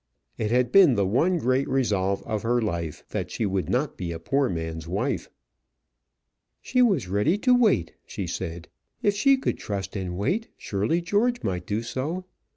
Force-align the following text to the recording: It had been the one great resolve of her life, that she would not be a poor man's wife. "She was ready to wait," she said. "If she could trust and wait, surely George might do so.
It 0.35 0.49
had 0.49 0.71
been 0.71 0.95
the 0.95 1.05
one 1.05 1.37
great 1.37 1.69
resolve 1.69 2.23
of 2.23 2.41
her 2.41 2.59
life, 2.59 3.03
that 3.09 3.29
she 3.29 3.45
would 3.45 3.69
not 3.69 3.97
be 3.97 4.11
a 4.11 4.17
poor 4.17 4.49
man's 4.49 4.87
wife. 4.87 5.29
"She 6.59 6.81
was 6.81 7.07
ready 7.07 7.37
to 7.37 7.53
wait," 7.53 7.93
she 8.07 8.25
said. 8.25 8.67
"If 9.03 9.13
she 9.13 9.37
could 9.37 9.59
trust 9.59 9.95
and 9.95 10.17
wait, 10.17 10.47
surely 10.57 11.01
George 11.03 11.43
might 11.43 11.67
do 11.67 11.83
so. 11.83 12.25